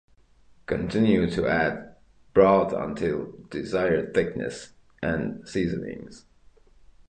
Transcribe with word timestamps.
Continue 0.65 1.29
to 1.29 1.45
add 1.47 1.93
broth 2.33 2.73
until 2.73 3.33
desired 3.51 4.15
thickness. 4.15 4.73
Add 5.03 5.47
seasonings. 5.47 6.25